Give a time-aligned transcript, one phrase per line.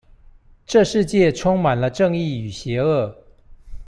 [0.65, 3.13] 這世界充滿了正義與邪惡